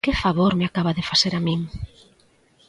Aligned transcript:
¡Que 0.07 0.19
favor 0.23 0.51
me 0.59 0.65
acaba 0.67 0.91
de 0.97 1.07
facer 1.09 1.33
a 1.35 1.41
min! 1.47 1.61